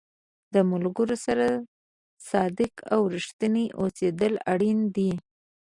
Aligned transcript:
د 0.53 0.55
ملګرو 0.71 1.15
سره 1.25 1.45
صادق 2.29 2.73
او 2.93 3.01
رښتینی 3.15 3.65
اوسېدل 3.81 4.33
اړین 4.51 4.79
دي. 4.95 5.11